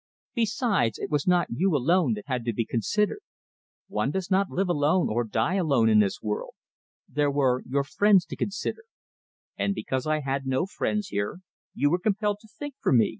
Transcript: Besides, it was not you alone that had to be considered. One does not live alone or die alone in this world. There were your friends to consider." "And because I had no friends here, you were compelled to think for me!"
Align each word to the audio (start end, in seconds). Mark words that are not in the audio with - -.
Besides, 0.33 0.97
it 0.97 1.11
was 1.11 1.27
not 1.27 1.49
you 1.51 1.75
alone 1.77 2.13
that 2.15 2.25
had 2.25 2.43
to 2.45 2.53
be 2.53 2.65
considered. 2.65 3.19
One 3.87 4.09
does 4.09 4.31
not 4.31 4.49
live 4.49 4.67
alone 4.67 5.09
or 5.11 5.23
die 5.23 5.53
alone 5.57 5.89
in 5.89 5.99
this 5.99 6.23
world. 6.23 6.55
There 7.07 7.29
were 7.29 7.61
your 7.69 7.83
friends 7.83 8.25
to 8.25 8.35
consider." 8.35 8.85
"And 9.59 9.75
because 9.75 10.07
I 10.07 10.21
had 10.21 10.47
no 10.47 10.65
friends 10.65 11.09
here, 11.09 11.41
you 11.75 11.91
were 11.91 11.99
compelled 11.99 12.39
to 12.41 12.47
think 12.47 12.73
for 12.81 12.91
me!" 12.91 13.09